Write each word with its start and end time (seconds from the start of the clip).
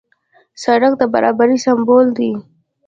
سړک 0.63 0.93
د 0.97 1.03
برابرۍ 1.13 1.57
سمبول 1.65 2.05
دی. 2.17 2.31